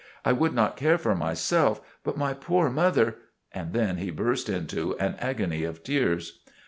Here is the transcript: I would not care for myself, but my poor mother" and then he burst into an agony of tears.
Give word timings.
I 0.25 0.33
would 0.33 0.55
not 0.55 0.77
care 0.77 0.97
for 0.97 1.13
myself, 1.13 1.79
but 2.03 2.17
my 2.17 2.33
poor 2.33 2.71
mother" 2.71 3.17
and 3.53 3.71
then 3.71 3.97
he 3.97 4.09
burst 4.09 4.49
into 4.49 4.97
an 4.97 5.13
agony 5.19 5.63
of 5.63 5.83
tears. 5.83 6.39